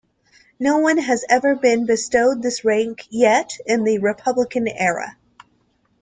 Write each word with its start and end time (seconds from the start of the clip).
No 0.59 0.79
one 0.79 0.97
has 0.97 1.23
ever 1.29 1.53
been 1.53 1.85
bestowed 1.85 2.41
this 2.41 2.65
rank 2.65 3.05
yet 3.11 3.59
in 3.67 3.83
the 3.83 3.99
republican 3.99 4.67
era. 4.67 5.15